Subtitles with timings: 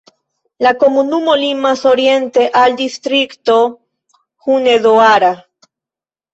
[0.65, 3.61] La komunumo limas oriente al distrikto
[4.49, 5.35] Hunedoara.